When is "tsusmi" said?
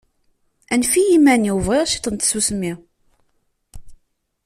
2.15-2.73